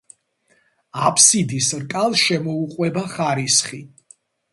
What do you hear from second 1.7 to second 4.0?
რკალს შემოუყვება ხარისხი.